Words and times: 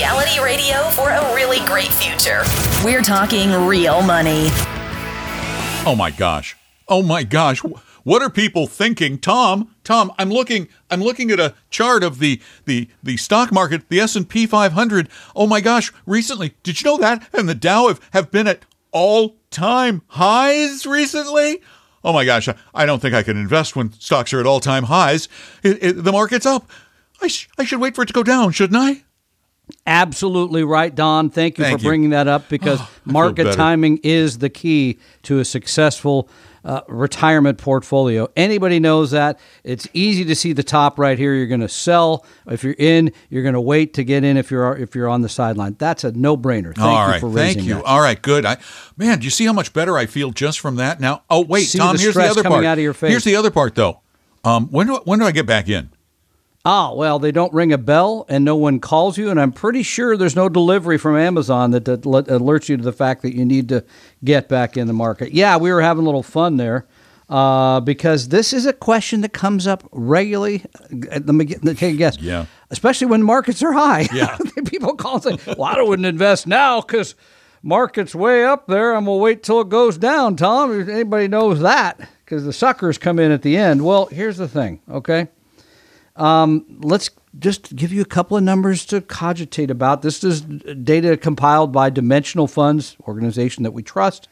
Reality 0.00 0.40
radio 0.40 0.82
for 0.92 1.10
a 1.10 1.34
really 1.34 1.58
great 1.66 1.88
future. 1.88 2.42
We're 2.82 3.02
talking 3.02 3.52
real 3.66 4.00
money. 4.00 4.46
Oh 5.84 5.94
my 5.94 6.10
gosh. 6.10 6.56
Oh 6.88 7.02
my 7.02 7.22
gosh. 7.22 7.58
What 8.02 8.22
are 8.22 8.30
people 8.30 8.66
thinking? 8.66 9.18
Tom, 9.18 9.74
Tom, 9.84 10.10
I'm 10.18 10.30
looking 10.30 10.68
I'm 10.90 11.02
looking 11.02 11.30
at 11.30 11.38
a 11.38 11.52
chart 11.68 12.02
of 12.02 12.18
the 12.18 12.40
the 12.64 12.88
the 13.02 13.18
stock 13.18 13.52
market, 13.52 13.90
the 13.90 14.00
S&P 14.00 14.46
500. 14.46 15.10
Oh 15.36 15.46
my 15.46 15.60
gosh, 15.60 15.92
recently. 16.06 16.54
Did 16.62 16.80
you 16.80 16.90
know 16.90 16.96
that? 16.96 17.28
And 17.34 17.46
the 17.46 17.54
Dow 17.54 17.88
have, 17.88 18.00
have 18.14 18.30
been 18.30 18.48
at 18.48 18.64
all-time 18.92 20.00
highs 20.06 20.86
recently? 20.86 21.60
Oh 22.02 22.14
my 22.14 22.24
gosh, 22.24 22.48
I 22.72 22.86
don't 22.86 23.02
think 23.02 23.12
I 23.14 23.22
can 23.22 23.36
invest 23.36 23.76
when 23.76 23.92
stocks 23.92 24.32
are 24.32 24.40
at 24.40 24.46
all-time 24.46 24.84
highs. 24.84 25.28
It, 25.62 25.78
it, 25.82 25.92
the 26.04 26.12
market's 26.12 26.46
up. 26.46 26.70
I, 27.20 27.28
sh- 27.28 27.50
I 27.58 27.64
should 27.64 27.82
wait 27.82 27.94
for 27.94 28.00
it 28.00 28.06
to 28.06 28.14
go 28.14 28.22
down, 28.22 28.52
shouldn't 28.52 28.80
I? 28.80 29.02
Absolutely 29.86 30.64
right, 30.64 30.94
Don. 30.94 31.30
Thank 31.30 31.58
you 31.58 31.64
Thank 31.64 31.78
for 31.78 31.84
you. 31.84 31.88
bringing 31.90 32.10
that 32.10 32.28
up 32.28 32.48
because 32.48 32.80
market 33.04 33.54
timing 33.54 33.98
is 34.02 34.38
the 34.38 34.48
key 34.50 34.98
to 35.24 35.38
a 35.38 35.44
successful 35.44 36.28
uh, 36.64 36.82
retirement 36.88 37.58
portfolio. 37.58 38.28
Anybody 38.36 38.80
knows 38.80 39.12
that. 39.12 39.40
It's 39.64 39.88
easy 39.94 40.24
to 40.26 40.34
see 40.34 40.52
the 40.52 40.62
top 40.62 40.98
right 40.98 41.16
here. 41.18 41.34
You're 41.34 41.46
going 41.46 41.60
to 41.60 41.68
sell 41.68 42.26
if 42.46 42.62
you're 42.62 42.74
in. 42.78 43.12
You're 43.30 43.42
going 43.42 43.54
to 43.54 43.60
wait 43.60 43.94
to 43.94 44.04
get 44.04 44.24
in 44.24 44.36
if 44.36 44.50
you're 44.50 44.76
if 44.76 44.94
you're 44.94 45.08
on 45.08 45.22
the 45.22 45.28
sideline. 45.28 45.76
That's 45.78 46.04
a 46.04 46.12
no 46.12 46.36
brainer. 46.36 46.74
Thank 46.74 46.80
All 46.80 47.06
you 47.06 47.12
right, 47.12 47.20
for 47.20 47.28
raising 47.28 47.54
thank 47.60 47.68
you. 47.68 47.74
that. 47.76 47.84
All 47.84 48.00
right, 48.00 48.20
good. 48.20 48.44
I, 48.44 48.58
man, 48.96 49.20
do 49.20 49.24
you 49.24 49.30
see 49.30 49.46
how 49.46 49.52
much 49.54 49.72
better 49.72 49.96
I 49.96 50.06
feel 50.06 50.30
just 50.32 50.60
from 50.60 50.76
that? 50.76 51.00
Now, 51.00 51.22
oh 51.30 51.40
wait, 51.44 51.64
See 51.64 51.78
Tom. 51.78 51.96
the 51.96 52.02
here's 52.02 52.14
the 52.14 52.24
other 52.24 52.42
part. 52.42 52.64
out 52.64 52.76
of 52.78 52.84
your 52.84 52.94
face. 52.94 53.10
Here's 53.10 53.24
the 53.24 53.36
other 53.36 53.50
part, 53.50 53.74
though. 53.74 54.00
Um, 54.44 54.68
when 54.68 54.86
do 54.86 55.00
when 55.04 55.18
do 55.18 55.24
I 55.24 55.32
get 55.32 55.46
back 55.46 55.68
in? 55.68 55.90
Ah, 56.64 56.92
well, 56.92 57.18
they 57.18 57.32
don't 57.32 57.52
ring 57.54 57.72
a 57.72 57.78
bell 57.78 58.26
and 58.28 58.44
no 58.44 58.54
one 58.54 58.80
calls 58.80 59.16
you, 59.16 59.30
and 59.30 59.40
I'm 59.40 59.52
pretty 59.52 59.82
sure 59.82 60.16
there's 60.16 60.36
no 60.36 60.48
delivery 60.48 60.98
from 60.98 61.16
Amazon 61.16 61.70
that, 61.70 61.86
that 61.86 62.02
alerts 62.02 62.68
you 62.68 62.76
to 62.76 62.82
the 62.82 62.92
fact 62.92 63.22
that 63.22 63.34
you 63.34 63.46
need 63.46 63.70
to 63.70 63.82
get 64.22 64.48
back 64.48 64.76
in 64.76 64.86
the 64.86 64.92
market. 64.92 65.32
Yeah, 65.32 65.56
we 65.56 65.72
were 65.72 65.80
having 65.80 66.02
a 66.02 66.06
little 66.06 66.22
fun 66.22 66.58
there 66.58 66.86
uh, 67.30 67.80
because 67.80 68.28
this 68.28 68.52
is 68.52 68.66
a 68.66 68.74
question 68.74 69.22
that 69.22 69.32
comes 69.32 69.66
up 69.66 69.88
regularly. 69.90 70.64
Let 70.90 71.26
me 71.26 71.46
get, 71.46 71.62
take 71.62 71.94
a 71.94 71.96
guess. 71.96 72.18
Yeah. 72.18 72.44
Especially 72.70 73.06
when 73.06 73.22
markets 73.22 73.62
are 73.62 73.72
high. 73.72 74.08
Yeah. 74.12 74.36
People 74.66 74.96
call 74.96 75.26
and 75.26 75.40
say, 75.40 75.54
well, 75.56 75.78
I 75.78 75.80
wouldn't 75.80 76.06
invest 76.06 76.46
now 76.46 76.82
because 76.82 77.14
market's 77.62 78.14
way 78.14 78.44
up 78.44 78.66
there. 78.66 78.94
I'm 78.94 79.06
going 79.06 79.18
to 79.18 79.22
wait 79.22 79.42
till 79.42 79.62
it 79.62 79.70
goes 79.70 79.96
down, 79.96 80.36
Tom. 80.36 80.78
If 80.78 80.88
anybody 80.88 81.26
knows 81.26 81.60
that 81.60 82.06
because 82.24 82.44
the 82.44 82.52
suckers 82.52 82.98
come 82.98 83.18
in 83.18 83.32
at 83.32 83.42
the 83.42 83.56
end. 83.56 83.84
Well, 83.84 84.06
here's 84.06 84.36
the 84.36 84.48
thing, 84.48 84.80
okay? 84.90 85.28
Um, 86.20 86.66
let's 86.82 87.10
just 87.38 87.74
give 87.74 87.92
you 87.92 88.02
a 88.02 88.06
couple 88.06 88.36
of 88.36 88.42
numbers 88.42 88.84
to 88.86 89.00
cogitate 89.00 89.70
about. 89.70 90.02
This 90.02 90.22
is 90.22 90.42
data 90.42 91.16
compiled 91.16 91.72
by 91.72 91.90
Dimensional 91.90 92.46
Funds, 92.46 92.96
organization 93.06 93.62
that 93.62 93.70
we 93.72 93.82
trust. 93.82 94.28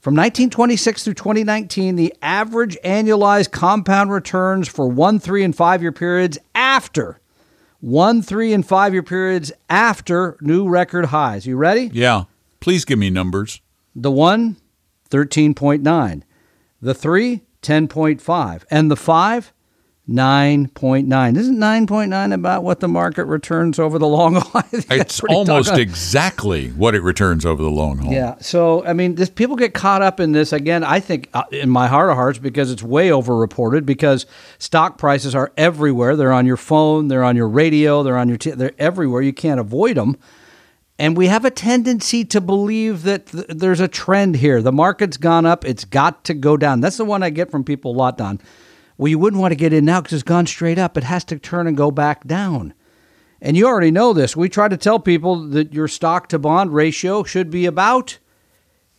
From 0.00 0.14
1926 0.14 1.04
through 1.04 1.14
2019, 1.14 1.96
the 1.96 2.12
average 2.20 2.76
annualized 2.84 3.52
compound 3.52 4.10
returns 4.10 4.68
for 4.68 4.88
one, 4.88 5.20
three, 5.20 5.44
and 5.44 5.54
five 5.54 5.80
year 5.80 5.92
periods 5.92 6.38
after 6.54 7.20
one, 7.80 8.20
three, 8.20 8.52
and 8.52 8.66
five 8.66 8.92
year 8.92 9.02
periods 9.02 9.52
after 9.70 10.36
new 10.40 10.68
record 10.68 11.06
highs. 11.06 11.46
You 11.46 11.56
ready? 11.56 11.90
Yeah, 11.92 12.24
please 12.60 12.84
give 12.84 12.98
me 12.98 13.10
numbers. 13.10 13.60
The 13.94 14.10
one, 14.10 14.56
13.9. 15.10 16.22
The 16.80 16.94
three, 16.94 17.42
10.5. 17.62 18.64
And 18.70 18.90
the 18.90 18.96
five, 18.96 19.52
9.9. 20.08 21.36
Isn't 21.36 21.58
9.9 21.58 22.34
about 22.34 22.64
what 22.64 22.80
the 22.80 22.88
market 22.88 23.24
returns 23.26 23.78
over 23.78 24.00
the 24.00 24.08
long 24.08 24.34
haul? 24.40 24.50
I 24.54 24.62
think 24.62 24.86
that's 24.86 25.20
It's 25.20 25.20
almost 25.20 25.78
exactly 25.78 26.70
what 26.70 26.96
it 26.96 27.02
returns 27.02 27.46
over 27.46 27.62
the 27.62 27.70
long 27.70 27.98
haul. 27.98 28.12
Yeah. 28.12 28.34
So, 28.40 28.84
I 28.84 28.94
mean, 28.94 29.14
this, 29.14 29.30
people 29.30 29.54
get 29.54 29.74
caught 29.74 30.02
up 30.02 30.18
in 30.18 30.32
this 30.32 30.52
again. 30.52 30.82
I 30.82 30.98
think 30.98 31.28
uh, 31.34 31.44
in 31.52 31.70
my 31.70 31.86
heart 31.86 32.10
of 32.10 32.16
hearts 32.16 32.38
because 32.38 32.72
it's 32.72 32.82
way 32.82 33.10
overreported 33.10 33.86
because 33.86 34.26
stock 34.58 34.98
prices 34.98 35.36
are 35.36 35.52
everywhere. 35.56 36.16
They're 36.16 36.32
on 36.32 36.46
your 36.46 36.56
phone, 36.56 37.06
they're 37.06 37.24
on 37.24 37.36
your 37.36 37.48
radio, 37.48 38.02
they're 38.02 38.18
on 38.18 38.28
your, 38.28 38.38
t- 38.38 38.50
they're 38.50 38.74
everywhere. 38.78 39.22
You 39.22 39.32
can't 39.32 39.60
avoid 39.60 39.96
them. 39.96 40.18
And 40.98 41.16
we 41.16 41.28
have 41.28 41.44
a 41.44 41.50
tendency 41.50 42.24
to 42.26 42.40
believe 42.40 43.04
that 43.04 43.26
th- 43.26 43.46
there's 43.48 43.80
a 43.80 43.88
trend 43.88 44.36
here. 44.36 44.60
The 44.60 44.72
market's 44.72 45.16
gone 45.16 45.46
up, 45.46 45.64
it's 45.64 45.84
got 45.84 46.24
to 46.24 46.34
go 46.34 46.56
down. 46.56 46.80
That's 46.80 46.96
the 46.96 47.04
one 47.04 47.22
I 47.22 47.30
get 47.30 47.52
from 47.52 47.62
people 47.62 47.92
a 47.92 47.96
lot, 47.96 48.18
Don. 48.18 48.40
Well, 48.98 49.08
you 49.08 49.18
wouldn't 49.18 49.40
want 49.40 49.52
to 49.52 49.56
get 49.56 49.72
in 49.72 49.84
now 49.84 50.00
because 50.00 50.14
it's 50.14 50.22
gone 50.22 50.46
straight 50.46 50.78
up. 50.78 50.96
It 50.96 51.04
has 51.04 51.24
to 51.24 51.38
turn 51.38 51.66
and 51.66 51.76
go 51.76 51.90
back 51.90 52.26
down. 52.26 52.74
And 53.40 53.56
you 53.56 53.66
already 53.66 53.90
know 53.90 54.12
this. 54.12 54.36
We 54.36 54.48
try 54.48 54.68
to 54.68 54.76
tell 54.76 55.00
people 55.00 55.48
that 55.48 55.72
your 55.72 55.88
stock 55.88 56.28
to 56.28 56.38
bond 56.38 56.72
ratio 56.72 57.24
should 57.24 57.50
be 57.50 57.66
about 57.66 58.18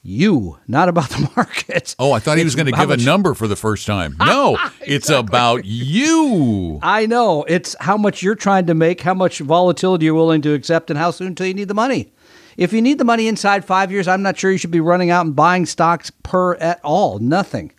you, 0.01 0.59
not 0.67 0.89
about 0.89 1.09
the 1.11 1.31
market. 1.37 1.95
Oh, 1.97 2.11
I 2.11 2.19
thought 2.19 2.37
he 2.37 2.43
was 2.43 2.55
going 2.55 2.65
to 2.65 2.73
give 2.73 2.89
a 2.89 2.97
number 2.97 3.33
for 3.33 3.47
the 3.47 3.55
first 3.55 3.87
time. 3.87 4.17
No, 4.23 4.57
it's 4.81 5.09
about 5.09 5.63
you. 5.63 6.79
I 6.81 7.05
know. 7.05 7.43
It's 7.43 7.75
how 7.79 7.95
much 7.97 8.21
you're 8.21 8.35
trying 8.35 8.65
to 8.65 8.73
make, 8.73 9.01
how 9.01 9.13
much 9.13 9.39
volatility 9.39 10.05
you're 10.05 10.13
willing 10.13 10.41
to 10.41 10.53
accept, 10.53 10.89
and 10.89 10.97
how 10.97 11.11
soon 11.11 11.27
until 11.27 11.47
you 11.47 11.53
need 11.53 11.67
the 11.67 11.73
money. 11.73 12.11
If 12.57 12.73
you 12.73 12.81
need 12.81 12.97
the 12.97 13.05
money 13.05 13.27
inside 13.27 13.63
five 13.63 13.91
years, 13.91 14.07
I'm 14.07 14.21
not 14.21 14.37
sure 14.37 14.51
you 14.51 14.57
should 14.57 14.71
be 14.71 14.79
running 14.79 15.09
out 15.09 15.25
and 15.25 15.35
buying 15.35 15.65
stocks 15.65 16.11
per 16.23 16.55
at 16.55 16.79
all. 16.83 17.19
Nothing. 17.19 17.71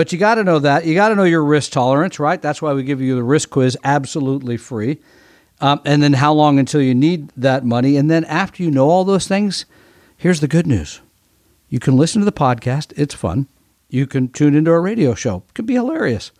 But 0.00 0.12
you 0.12 0.18
got 0.18 0.36
to 0.36 0.44
know 0.44 0.58
that. 0.60 0.86
You 0.86 0.94
got 0.94 1.10
to 1.10 1.14
know 1.14 1.24
your 1.24 1.44
risk 1.44 1.72
tolerance, 1.72 2.18
right? 2.18 2.40
That's 2.40 2.62
why 2.62 2.72
we 2.72 2.84
give 2.84 3.02
you 3.02 3.14
the 3.16 3.22
risk 3.22 3.50
quiz 3.50 3.76
absolutely 3.84 4.56
free. 4.56 4.98
Um, 5.60 5.82
and 5.84 6.02
then 6.02 6.14
how 6.14 6.32
long 6.32 6.58
until 6.58 6.80
you 6.80 6.94
need 6.94 7.28
that 7.36 7.66
money. 7.66 7.98
And 7.98 8.10
then 8.10 8.24
after 8.24 8.62
you 8.62 8.70
know 8.70 8.88
all 8.88 9.04
those 9.04 9.28
things, 9.28 9.66
here's 10.16 10.40
the 10.40 10.48
good 10.48 10.66
news 10.66 11.02
you 11.68 11.78
can 11.78 11.98
listen 11.98 12.20
to 12.22 12.24
the 12.24 12.32
podcast, 12.32 12.94
it's 12.96 13.12
fun. 13.12 13.46
You 13.90 14.06
can 14.06 14.28
tune 14.28 14.54
into 14.54 14.70
our 14.70 14.80
radio 14.80 15.12
show, 15.12 15.42
it 15.46 15.52
could 15.52 15.66
be 15.66 15.74
hilarious. 15.74 16.32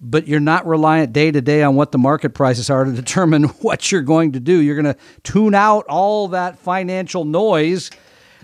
But 0.00 0.26
you're 0.26 0.40
not 0.40 0.66
reliant 0.66 1.12
day 1.12 1.30
to 1.30 1.42
day 1.42 1.62
on 1.62 1.76
what 1.76 1.92
the 1.92 1.98
market 1.98 2.30
prices 2.30 2.70
are 2.70 2.86
to 2.86 2.92
determine 2.94 3.42
what 3.60 3.92
you're 3.92 4.00
going 4.00 4.32
to 4.32 4.40
do. 4.40 4.62
You're 4.62 4.80
going 4.80 4.94
to 4.94 5.00
tune 5.24 5.54
out 5.54 5.84
all 5.90 6.28
that 6.28 6.58
financial 6.58 7.26
noise 7.26 7.90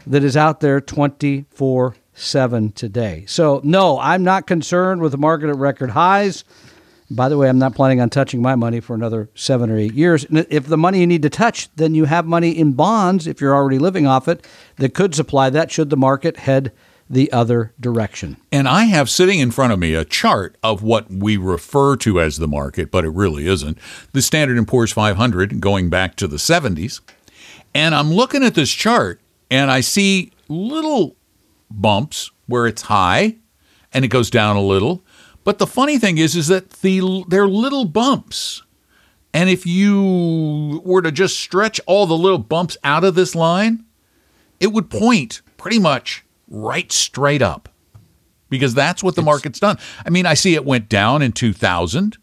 that 0.06 0.22
is 0.22 0.36
out 0.36 0.60
there 0.60 0.82
24 0.82 1.94
7 2.20 2.72
today. 2.72 3.24
So, 3.26 3.60
no, 3.64 3.98
I'm 3.98 4.22
not 4.22 4.46
concerned 4.46 5.00
with 5.00 5.12
the 5.12 5.18
market 5.18 5.48
at 5.48 5.56
record 5.56 5.90
highs. 5.90 6.44
By 7.10 7.28
the 7.28 7.36
way, 7.36 7.48
I'm 7.48 7.58
not 7.58 7.74
planning 7.74 8.00
on 8.00 8.08
touching 8.08 8.40
my 8.40 8.54
money 8.54 8.78
for 8.78 8.94
another 8.94 9.28
seven 9.34 9.68
or 9.68 9.76
eight 9.76 9.94
years. 9.94 10.24
And 10.24 10.46
If 10.48 10.66
the 10.66 10.76
money 10.76 11.00
you 11.00 11.06
need 11.06 11.22
to 11.22 11.30
touch, 11.30 11.68
then 11.74 11.94
you 11.94 12.04
have 12.04 12.24
money 12.24 12.56
in 12.56 12.74
bonds, 12.74 13.26
if 13.26 13.40
you're 13.40 13.54
already 13.54 13.80
living 13.80 14.06
off 14.06 14.28
it, 14.28 14.46
that 14.76 14.94
could 14.94 15.14
supply 15.14 15.50
that 15.50 15.72
should 15.72 15.90
the 15.90 15.96
market 15.96 16.36
head 16.36 16.72
the 17.10 17.32
other 17.32 17.74
direction. 17.80 18.36
And 18.52 18.68
I 18.68 18.84
have 18.84 19.10
sitting 19.10 19.40
in 19.40 19.50
front 19.50 19.72
of 19.72 19.80
me 19.80 19.94
a 19.94 20.04
chart 20.04 20.56
of 20.62 20.84
what 20.84 21.10
we 21.10 21.36
refer 21.36 21.96
to 21.96 22.20
as 22.20 22.38
the 22.38 22.46
market, 22.46 22.92
but 22.92 23.04
it 23.04 23.10
really 23.10 23.48
isn't. 23.48 23.76
The 24.12 24.22
Standard 24.22 24.64
& 24.66 24.68
Poor's 24.68 24.92
500 24.92 25.60
going 25.60 25.90
back 25.90 26.14
to 26.16 26.28
the 26.28 26.36
70s. 26.36 27.00
And 27.74 27.96
I'm 27.96 28.12
looking 28.12 28.44
at 28.44 28.54
this 28.54 28.70
chart 28.70 29.20
and 29.50 29.72
I 29.72 29.80
see 29.80 30.30
little 30.48 31.16
bumps 31.70 32.30
where 32.46 32.66
it's 32.66 32.82
high 32.82 33.36
and 33.92 34.04
it 34.04 34.08
goes 34.08 34.30
down 34.30 34.56
a 34.56 34.62
little. 34.62 35.04
But 35.44 35.58
the 35.58 35.66
funny 35.66 35.98
thing 35.98 36.18
is 36.18 36.36
is 36.36 36.48
that 36.48 36.70
the 36.70 37.24
they're 37.28 37.48
little 37.48 37.84
bumps. 37.84 38.62
And 39.32 39.48
if 39.48 39.64
you 39.64 40.82
were 40.84 41.02
to 41.02 41.12
just 41.12 41.38
stretch 41.38 41.80
all 41.86 42.06
the 42.06 42.16
little 42.16 42.38
bumps 42.38 42.76
out 42.82 43.04
of 43.04 43.14
this 43.14 43.34
line, 43.34 43.84
it 44.58 44.72
would 44.72 44.90
point 44.90 45.40
pretty 45.56 45.78
much 45.78 46.24
right 46.48 46.90
straight 46.90 47.40
up 47.40 47.68
because 48.48 48.74
that's 48.74 49.02
what 49.02 49.14
the 49.14 49.22
market's 49.22 49.60
done. 49.60 49.78
I 50.04 50.10
mean, 50.10 50.26
I 50.26 50.34
see 50.34 50.54
it 50.54 50.64
went 50.64 50.88
down 50.88 51.22
in 51.22 51.32
2000, 51.32 52.18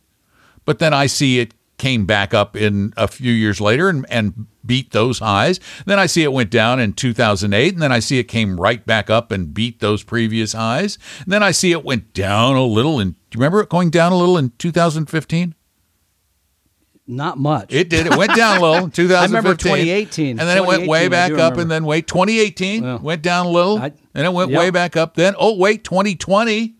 but 0.66 0.80
then 0.80 0.94
I 0.94 1.06
see 1.08 1.40
it 1.40 1.54
came 1.78 2.06
back 2.06 2.34
up 2.34 2.56
in 2.56 2.92
a 2.98 3.08
few 3.08 3.32
years 3.32 3.62
later 3.62 3.88
and, 3.90 4.06
and 4.10 4.48
beat 4.66 4.92
those 4.92 5.20
highs. 5.20 5.60
Then 5.86 6.00
I 6.00 6.06
see 6.08 6.24
it 6.24 6.34
went 6.34 6.50
down 6.50 6.80
in 6.80 6.94
2008, 6.94 7.74
and 7.74 7.82
then 7.82 7.92
I 7.92 8.00
see 8.00 8.18
it 8.20 8.24
came 8.26 8.60
right 8.60 8.86
back 8.86 9.10
up 9.10 9.32
and 9.32 9.54
beat 9.54 9.80
those 9.80 10.04
previous 10.04 10.54
highs. 10.54 10.98
And 11.24 11.32
then 11.32 11.44
I 11.44 11.52
see 11.52 11.72
it 11.72 11.86
went 11.86 12.14
down 12.14 12.56
a 12.56 12.66
little. 12.66 13.00
And 13.00 13.14
do 13.30 13.38
you 13.38 13.40
remember 13.40 13.62
it 13.62 13.70
going 13.70 13.90
down 13.92 14.12
a 14.12 14.18
little 14.18 14.38
in 14.38 14.52
2015? 14.58 15.54
Not 17.10 17.38
much. 17.38 17.72
It 17.74 17.90
did. 17.90 18.06
It 18.08 18.18
went 18.18 18.36
down 18.36 18.58
a 18.58 18.62
little 18.62 18.84
in 18.86 18.92
2015. 18.92 19.16
I 19.16 19.26
remember 19.26 19.56
2018. 19.56 20.40
And 20.40 20.40
then 20.40 20.58
it 20.58 20.66
went 20.66 20.88
way 20.88 21.08
back 21.08 21.32
up, 21.32 21.38
remember. 21.54 21.62
and 21.62 21.72
then 21.72 21.86
wait, 21.86 22.06
2018 22.08 22.84
Yeah. 22.84 22.98
went 22.98 23.22
down 23.22 23.46
a 23.46 23.50
little, 23.50 23.78
I- 23.78 23.94
and 24.14 24.26
it 24.26 24.34
went 24.34 24.52
Yep. 24.52 24.60
way 24.60 24.70
back 24.72 24.98
up. 24.98 25.16
Then, 25.16 25.34
oh, 25.40 25.56
wait, 25.56 25.86
2020 25.86 26.74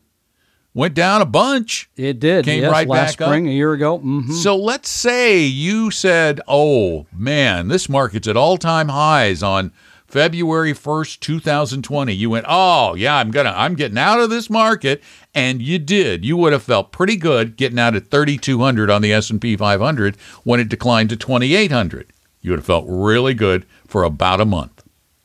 went 0.77 0.94
down 0.94 1.24
a 1.24 1.25
bunch. 1.25 1.89
It 1.97 2.19
did. 2.19 2.45
Came 2.45 2.62
yes, 2.62 2.71
right 2.71 2.88
last 2.88 3.18
back 3.18 3.27
up. 3.27 3.31
spring, 3.31 3.47
a 3.47 3.51
year 3.51 3.74
ago. 3.74 3.97
hmm 3.97 4.31
So 4.31 4.56
let's 4.56 4.89
say 4.89 5.39
you 5.41 5.89
said, 5.89 6.39
oh, 6.47 7.07
man, 7.12 7.68
this 7.68 7.89
market's 7.89 8.27
at 8.27 8.38
all 8.38 8.57
time 8.57 8.89
highs 8.89 9.41
on 9.41 9.71
February 10.06 10.74
1st, 10.74 11.19
2020. 11.19 12.13
You 12.13 12.29
went, 12.29 12.45
oh, 12.47 12.94
yeah, 12.94 13.15
I'm 13.18 13.31
going 13.31 13.47
to, 13.47 13.59
I'm 13.59 13.74
getting 13.74 13.97
out 13.97 14.19
of 14.19 14.29
this 14.29 14.51
market. 14.51 15.01
And 15.33 15.63
you 15.63 15.79
did. 15.79 16.24
You 16.24 16.38
would 16.38 16.53
have 16.53 16.63
felt 16.63 16.91
pretty 16.91 17.15
good 17.15 17.57
getting 17.57 17.79
out 17.79 17.95
at 17.95 18.12
3,200 18.12 18.91
on 18.91 19.01
the 19.01 19.12
S&P 19.13 19.57
500 19.57 20.15
when 20.44 20.59
it 20.59 20.69
declined 20.69 21.09
to 21.09 21.18
2,800. 21.18 22.13
You 22.41 22.51
would 22.51 22.59
have 22.59 22.65
felt 22.65 22.85
really 22.88 23.33
good 23.33 23.65
for 23.88 24.03
about 24.03 24.39
a 24.39 24.45
month, 24.45 24.83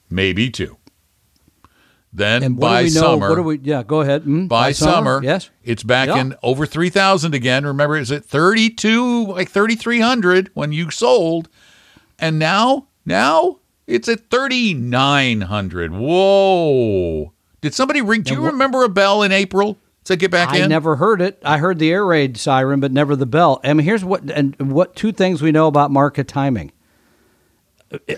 maybe 0.08 0.50
two. 0.50 0.78
Then 2.12 2.43
And 2.43 2.61
by 2.61 2.82
do 2.82 2.88
we 2.88 2.94
know? 2.94 3.00
summer, 3.00 3.29
What 3.31 3.37
do 3.37 3.43
we? 3.43 3.59
Yeah, 3.62 3.82
go 3.82 4.03
ahead. 4.03 4.25
Mm, 4.25 4.47
by, 4.49 4.73
summer, 4.73 5.20
yes. 5.23 5.49
it's 5.64 5.82
back 5.82 6.09
Yeah. 6.09 6.19
in 6.19 6.35
over 6.43 6.67
3,000 6.67 7.32
again. 7.35 7.64
Remember, 7.64 7.97
it's 7.97 8.11
at 8.11 8.25
32, 8.25 9.29
like 9.29 9.49
3,300 9.49 10.50
when 10.53 10.73
you 10.73 10.91
sold. 10.91 11.49
And 12.19 12.38
now, 12.38 12.88
now 13.06 13.61
it's 13.87 14.09
at 14.11 14.29
3,900. 14.31 15.93
Whoa. 15.93 17.32
Did 17.62 17.73
somebody 17.75 18.03
ring? 18.03 18.23
Do 18.23 18.35
you 18.35 18.44
remember 18.44 18.85
a 18.85 18.88
bell 18.91 19.23
in 19.23 19.32
April 19.32 19.79
to 20.05 20.17
get 20.17 20.31
back 20.31 20.50
I 20.50 20.59
in? 20.59 20.64
I 20.64 20.67
never 20.67 20.97
heard 20.97 21.23
it. 21.23 21.41
I 21.44 21.59
heard 21.59 21.79
the 21.79 21.91
air 21.91 22.05
raid 22.05 22.37
siren, 22.37 22.81
but 22.81 22.93
never 22.93 23.17
the 23.17 23.25
bell. 23.26 23.61
I 23.64 23.73
mean, 23.73 23.87
here's 23.87 24.05
what 24.05 24.29
and 24.31 24.55
what 24.73 24.97
two 24.97 25.12
things 25.12 25.41
we 25.41 25.50
know 25.53 25.67
about 25.67 25.91
market 25.91 26.29
timing. 26.29 26.73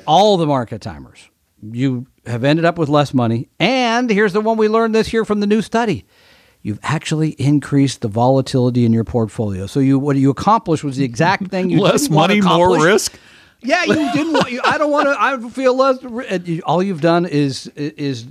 All 0.06 0.36
the 0.36 0.46
market 0.46 0.80
timers, 0.80 1.28
you 1.62 2.06
have 2.26 2.44
ended 2.44 2.64
up 2.64 2.78
with 2.78 2.88
less 2.88 3.12
money, 3.12 3.48
and 3.58 4.08
here's 4.10 4.32
the 4.32 4.40
one 4.40 4.56
we 4.56 4.68
learned 4.68 4.94
this 4.94 5.12
year 5.12 5.24
from 5.24 5.40
the 5.40 5.46
new 5.46 5.62
study. 5.62 6.04
You've 6.62 6.80
actually 6.82 7.30
increased 7.32 8.00
the 8.00 8.08
volatility 8.08 8.86
in 8.86 8.92
your 8.94 9.04
portfolio. 9.04 9.66
So 9.66 9.80
you 9.80 9.98
what 9.98 10.16
you 10.16 10.30
accomplished 10.30 10.82
was 10.82 10.96
the 10.96 11.04
exact 11.04 11.48
thing 11.48 11.68
you 11.68 11.80
Less 11.82 12.02
didn't 12.02 12.16
want 12.16 12.32
to 12.32 12.40
money, 12.40 12.56
more 12.56 12.82
risk. 12.82 13.18
Yeah, 13.60 13.84
you 13.84 14.12
didn't 14.12 14.32
want. 14.32 14.50
You, 14.50 14.60
I 14.64 14.78
don't 14.78 14.90
want 14.90 15.08
to. 15.08 15.16
I 15.18 15.50
feel 15.50 15.76
less. 15.76 15.98
All 16.64 16.82
you've 16.82 17.00
done 17.00 17.26
is 17.26 17.66
is 17.76 18.24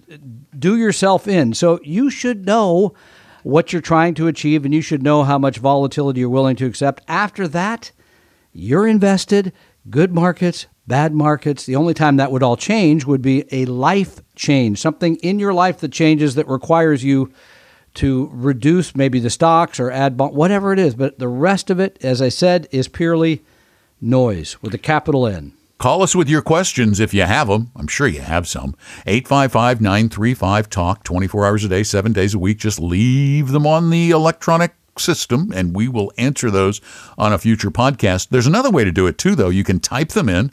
do 0.57 0.77
yourself 0.77 1.27
in. 1.27 1.53
So 1.53 1.79
you 1.83 2.09
should 2.09 2.45
know 2.45 2.93
what 3.43 3.73
you're 3.73 3.81
trying 3.81 4.13
to 4.15 4.27
achieve, 4.27 4.65
and 4.65 4.73
you 4.73 4.81
should 4.81 5.03
know 5.03 5.23
how 5.23 5.37
much 5.37 5.57
volatility 5.57 6.21
you're 6.21 6.29
willing 6.29 6.55
to 6.55 6.65
accept. 6.65 7.03
After 7.07 7.47
that, 7.49 7.91
you're 8.51 8.87
invested. 8.87 9.53
Good 9.89 10.13
markets, 10.13 10.67
bad 10.87 11.13
markets. 11.13 11.65
The 11.65 11.75
only 11.75 11.93
time 11.93 12.17
that 12.17 12.31
would 12.31 12.43
all 12.43 12.57
change 12.57 13.05
would 13.05 13.21
be 13.21 13.45
a 13.51 13.65
life 13.65 14.21
change, 14.35 14.79
something 14.79 15.15
in 15.17 15.39
your 15.39 15.53
life 15.53 15.79
that 15.79 15.91
changes 15.91 16.35
that 16.35 16.47
requires 16.47 17.03
you 17.03 17.31
to 17.95 18.29
reduce 18.33 18.95
maybe 18.95 19.19
the 19.19 19.29
stocks 19.29 19.79
or 19.79 19.91
add 19.91 20.17
bond, 20.17 20.35
whatever 20.35 20.73
it 20.73 20.79
is. 20.79 20.95
But 20.95 21.19
the 21.19 21.27
rest 21.27 21.69
of 21.69 21.79
it, 21.79 21.97
as 22.03 22.21
I 22.21 22.29
said, 22.29 22.67
is 22.71 22.87
purely 22.87 23.43
noise 24.01 24.61
with 24.61 24.73
a 24.73 24.79
capital 24.79 25.27
N. 25.27 25.53
Call 25.77 26.01
us 26.01 26.15
with 26.15 26.29
your 26.29 26.41
questions 26.41 26.99
if 26.99 27.13
you 27.13 27.23
have 27.23 27.49
them. 27.49 27.71
I'm 27.75 27.87
sure 27.87 28.07
you 28.07 28.21
have 28.21 28.47
some. 28.47 28.75
855 29.05 29.81
935 29.81 30.69
TALK, 30.69 31.03
24 31.03 31.45
hours 31.45 31.65
a 31.65 31.67
day, 31.67 31.83
seven 31.83 32.13
days 32.13 32.33
a 32.33 32.39
week. 32.39 32.57
Just 32.57 32.79
leave 32.79 33.49
them 33.49 33.67
on 33.67 33.89
the 33.89 34.11
electronic 34.11 34.75
system 34.99 35.51
and 35.53 35.75
we 35.75 35.87
will 35.87 36.11
answer 36.17 36.49
those 36.51 36.81
on 37.17 37.33
a 37.33 37.37
future 37.37 37.71
podcast. 37.71 38.29
There's 38.29 38.47
another 38.47 38.71
way 38.71 38.83
to 38.83 38.91
do 38.91 39.07
it 39.07 39.17
too, 39.17 39.35
though. 39.35 39.49
You 39.49 39.63
can 39.63 39.79
type 39.79 40.09
them 40.09 40.29
in. 40.29 40.51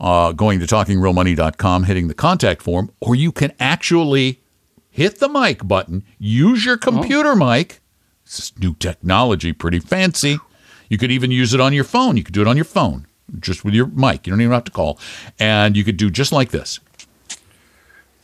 Uh, 0.00 0.30
going 0.30 0.60
to 0.60 0.66
talkingrealmoney.com, 0.66 1.82
hitting 1.82 2.06
the 2.06 2.14
contact 2.14 2.62
form, 2.62 2.88
or 3.00 3.16
you 3.16 3.32
can 3.32 3.52
actually 3.58 4.40
hit 4.90 5.18
the 5.18 5.28
mic 5.28 5.66
button, 5.66 6.04
use 6.18 6.64
your 6.64 6.76
computer 6.76 7.34
mic. 7.34 7.80
This 8.24 8.38
is 8.38 8.58
new 8.60 8.74
technology, 8.74 9.52
pretty 9.52 9.80
fancy. 9.80 10.38
You 10.88 10.98
could 10.98 11.10
even 11.10 11.30
use 11.30 11.52
it 11.52 11.60
on 11.60 11.72
your 11.72 11.84
phone. 11.84 12.16
You 12.16 12.22
could 12.22 12.34
do 12.34 12.42
it 12.42 12.48
on 12.48 12.56
your 12.56 12.64
phone, 12.64 13.06
just 13.40 13.64
with 13.64 13.74
your 13.74 13.86
mic. 13.86 14.26
You 14.26 14.32
don't 14.32 14.40
even 14.40 14.52
have 14.52 14.64
to 14.64 14.70
call. 14.70 14.98
And 15.38 15.76
you 15.76 15.82
could 15.84 15.96
do 15.96 16.10
just 16.10 16.32
like 16.32 16.50
this. 16.50 16.80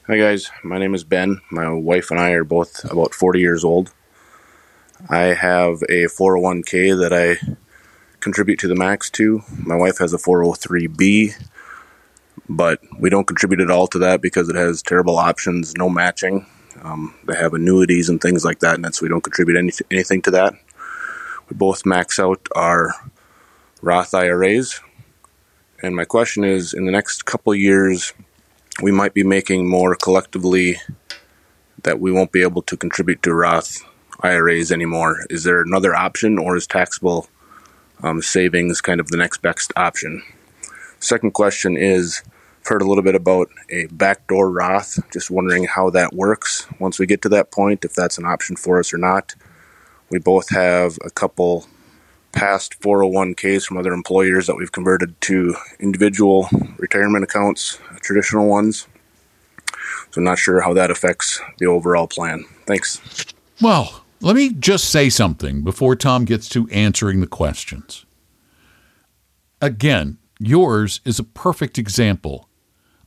Hi 0.06 0.18
guys, 0.18 0.50
my 0.62 0.78
name 0.78 0.94
is 0.94 1.02
Ben. 1.02 1.40
My 1.50 1.72
wife 1.72 2.10
and 2.10 2.20
I 2.20 2.32
are 2.32 2.44
both 2.44 2.84
about 2.90 3.14
40 3.14 3.40
years 3.40 3.64
old. 3.64 3.92
I 5.08 5.34
have 5.34 5.82
a 5.82 6.06
401k 6.06 6.98
that 7.00 7.12
I 7.12 7.36
contribute 8.20 8.58
to 8.60 8.68
the 8.68 8.74
max 8.74 9.10
to. 9.10 9.42
My 9.58 9.76
wife 9.76 9.98
has 9.98 10.14
a 10.14 10.18
403b, 10.18 11.34
but 12.48 12.80
we 12.98 13.10
don't 13.10 13.26
contribute 13.26 13.60
at 13.60 13.70
all 13.70 13.86
to 13.88 13.98
that 13.98 14.22
because 14.22 14.48
it 14.48 14.56
has 14.56 14.82
terrible 14.82 15.18
options, 15.18 15.74
no 15.76 15.90
matching. 15.90 16.46
Um, 16.82 17.14
they 17.26 17.36
have 17.36 17.52
annuities 17.52 18.08
and 18.08 18.18
things 18.18 18.46
like 18.46 18.60
that, 18.60 18.76
and 18.76 18.84
that's 18.84 19.02
we 19.02 19.08
don't 19.08 19.22
contribute 19.22 19.58
any, 19.58 19.72
anything 19.90 20.22
to 20.22 20.30
that. 20.30 20.54
We 21.50 21.56
both 21.56 21.84
max 21.84 22.18
out 22.18 22.48
our 22.54 22.94
Roth 23.82 24.14
IRAs. 24.14 24.80
And 25.82 25.94
my 25.94 26.06
question 26.06 26.44
is 26.44 26.72
in 26.72 26.86
the 26.86 26.92
next 26.92 27.26
couple 27.26 27.54
years, 27.54 28.14
we 28.80 28.90
might 28.90 29.12
be 29.12 29.22
making 29.22 29.68
more 29.68 29.96
collectively 29.96 30.78
that 31.82 32.00
we 32.00 32.10
won't 32.10 32.32
be 32.32 32.40
able 32.40 32.62
to 32.62 32.76
contribute 32.78 33.22
to 33.22 33.34
Roth 33.34 33.84
IRAs 34.20 34.72
anymore. 34.72 35.24
Is 35.30 35.44
there 35.44 35.60
another 35.62 35.94
option, 35.94 36.38
or 36.38 36.56
is 36.56 36.66
taxable 36.66 37.28
um, 38.02 38.22
savings 38.22 38.80
kind 38.80 39.00
of 39.00 39.08
the 39.08 39.16
next 39.16 39.42
best 39.42 39.72
option? 39.76 40.22
Second 41.00 41.32
question 41.32 41.76
is 41.76 42.22
I've 42.62 42.68
heard 42.68 42.82
a 42.82 42.86
little 42.86 43.02
bit 43.02 43.14
about 43.14 43.50
a 43.68 43.86
backdoor 43.86 44.50
Roth. 44.50 44.98
Just 45.12 45.30
wondering 45.30 45.64
how 45.64 45.90
that 45.90 46.14
works 46.14 46.66
once 46.78 46.98
we 46.98 47.06
get 47.06 47.22
to 47.22 47.28
that 47.30 47.50
point, 47.50 47.84
if 47.84 47.94
that's 47.94 48.18
an 48.18 48.24
option 48.24 48.56
for 48.56 48.78
us 48.78 48.94
or 48.94 48.98
not. 48.98 49.34
We 50.10 50.18
both 50.18 50.50
have 50.50 50.98
a 51.04 51.10
couple 51.10 51.66
past 52.32 52.80
401ks 52.80 53.64
from 53.64 53.76
other 53.76 53.92
employers 53.92 54.46
that 54.46 54.56
we've 54.56 54.72
converted 54.72 55.20
to 55.22 55.54
individual 55.78 56.48
retirement 56.78 57.24
accounts, 57.24 57.78
traditional 58.00 58.46
ones. 58.46 58.86
So 60.10 60.20
I'm 60.20 60.24
not 60.24 60.38
sure 60.38 60.60
how 60.60 60.74
that 60.74 60.90
affects 60.90 61.40
the 61.58 61.66
overall 61.66 62.06
plan. 62.06 62.44
Thanks. 62.66 63.00
Well, 63.60 64.03
let 64.24 64.36
me 64.36 64.54
just 64.54 64.86
say 64.86 65.10
something 65.10 65.62
before 65.62 65.94
Tom 65.94 66.24
gets 66.24 66.48
to 66.48 66.66
answering 66.70 67.20
the 67.20 67.26
questions. 67.26 68.06
Again, 69.60 70.16
yours 70.38 71.02
is 71.04 71.18
a 71.18 71.24
perfect 71.24 71.76
example. 71.76 72.48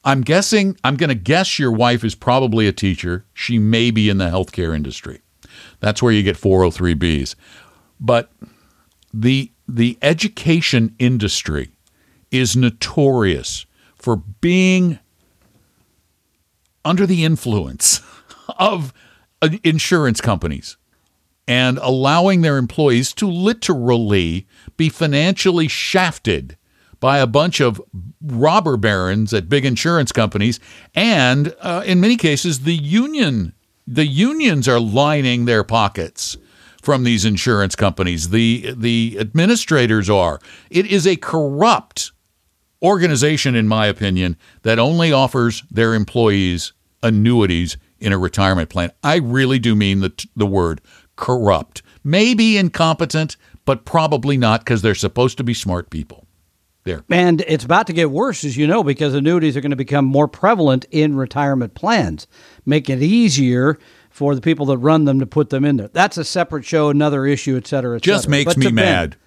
I'm 0.03 0.21
guessing, 0.21 0.77
I'm 0.83 0.95
going 0.95 1.09
to 1.09 1.15
guess 1.15 1.57
your 1.57 1.71
wife 1.71 2.03
is 2.03 2.13
probably 2.13 2.67
a 2.67 2.71
teacher. 2.71 3.25
She 3.33 3.57
may 3.57 3.89
be 3.89 4.09
in 4.09 4.19
the 4.19 4.29
healthcare 4.29 4.75
industry. 4.75 5.21
That's 5.79 6.03
where 6.03 6.13
you 6.13 6.21
get 6.21 6.37
403Bs. 6.37 7.33
But 7.99 8.31
the 9.11 9.51
the 9.67 9.97
education 10.03 10.95
industry 10.99 11.71
is 12.29 12.55
notorious 12.55 13.65
for 13.95 14.17
being 14.17 14.99
under 16.85 17.05
the 17.07 17.25
influence 17.25 18.01
of 18.59 18.93
uh, 19.41 19.49
insurance 19.63 20.21
companies 20.21 20.77
and 21.47 21.77
allowing 21.81 22.41
their 22.41 22.57
employees 22.57 23.13
to 23.13 23.27
literally 23.27 24.47
be 24.75 24.89
financially 24.89 25.67
shafted 25.67 26.57
by 26.99 27.19
a 27.19 27.27
bunch 27.27 27.59
of 27.59 27.81
robber 28.21 28.75
barons 28.75 29.33
at 29.33 29.49
big 29.49 29.63
insurance 29.63 30.11
companies 30.11 30.59
and 30.95 31.55
uh, 31.61 31.83
in 31.85 32.01
many 32.01 32.17
cases 32.17 32.61
the 32.61 32.75
union 32.75 33.53
the 33.87 34.05
unions 34.05 34.67
are 34.67 34.79
lining 34.79 35.45
their 35.45 35.63
pockets 35.63 36.37
from 36.87 37.03
these 37.03 37.25
insurance 37.25 37.75
companies. 37.75 38.29
The 38.29 38.73
the 38.77 39.17
administrators 39.19 40.09
are. 40.09 40.39
It 40.69 40.85
is 40.85 41.07
a 41.07 41.15
corrupt 41.15 42.11
organization 42.81 43.55
in 43.55 43.67
my 43.67 43.87
opinion 43.87 44.37
that 44.61 44.79
only 44.79 45.11
offers 45.11 45.63
their 45.71 45.93
employees 45.93 46.73
annuities 47.01 47.77
in 47.99 48.13
a 48.13 48.17
retirement 48.17 48.69
plan. 48.69 48.91
I 49.03 49.17
really 49.17 49.59
do 49.59 49.75
mean 49.75 50.01
the 50.01 50.27
the 50.35 50.45
word 50.45 50.81
corrupt. 51.17 51.81
Maybe 52.03 52.57
incompetent 52.57 53.35
but 53.65 53.83
probably 53.83 54.37
not 54.37 54.61
because 54.61 54.81
they're 54.81 54.95
supposed 54.95 55.37
to 55.37 55.43
be 55.43 55.53
smart 55.53 55.89
people. 55.89 56.25
There. 56.85 57.03
And 57.09 57.41
it's 57.49 57.65
about 57.65 57.85
to 57.87 57.93
get 57.93 58.11
worse, 58.11 58.45
as 58.45 58.55
you 58.55 58.65
know, 58.65 58.81
because 58.81 59.13
annuities 59.13 59.57
are 59.57 59.61
going 59.61 59.71
to 59.71 59.75
become 59.75 60.05
more 60.05 60.29
prevalent 60.29 60.85
in 60.89 61.17
retirement 61.17 61.75
plans, 61.75 62.27
make 62.65 62.89
it 62.89 63.03
easier 63.03 63.77
for 64.09 64.33
the 64.33 64.39
people 64.39 64.65
that 64.67 64.77
run 64.77 65.03
them 65.03 65.19
to 65.19 65.25
put 65.25 65.49
them 65.49 65.65
in 65.65 65.75
there. 65.75 65.89
That's 65.89 66.17
a 66.17 66.23
separate 66.23 66.63
show, 66.63 66.87
another 66.87 67.25
issue, 67.25 67.57
et 67.57 67.67
cetera, 67.67 67.97
et 67.97 68.03
just 68.03 68.23
cetera. 68.23 68.31
makes 68.31 68.53
But 68.53 68.57
me 68.57 68.65
Ben, 68.67 68.75
mad 68.75 69.17